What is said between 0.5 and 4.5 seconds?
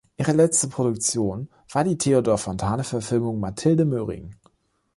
Produktion war die Theodor Fontane-Verfilmung "Mathilde Möhring".